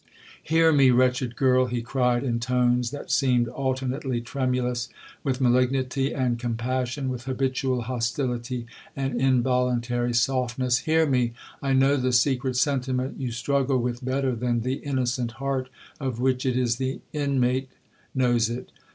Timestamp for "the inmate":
16.77-17.69